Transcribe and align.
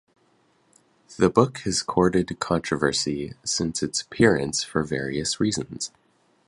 The 1.19 1.29
book 1.29 1.59
has 1.59 1.83
courted 1.83 2.39
controversy 2.39 3.35
since 3.45 3.83
its 3.83 4.01
appearance 4.01 4.63
for 4.63 4.81
various 4.83 5.39
reasons. 5.39 5.91